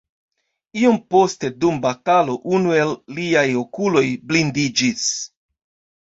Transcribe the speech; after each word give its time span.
Iom 0.83 0.95
poste 1.15 1.49
dum 1.65 1.75
batalo 1.83 2.37
unu 2.59 2.73
el 2.83 2.93
liaj 3.17 3.43
okuloj 3.59 4.03
blindiĝis. 4.31 5.05